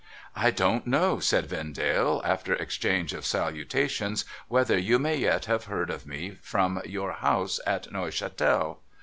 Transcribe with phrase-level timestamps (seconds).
[0.35, 5.91] 'I don't know,' said Vendale, after exchange of salutations,' whether you may yet have heard
[5.91, 8.79] of me from your House at Neuchatel